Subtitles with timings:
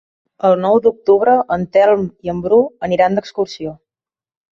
[0.47, 2.57] El nou d'octubre en Telm i en Bru
[2.89, 3.75] aniran d'excursió.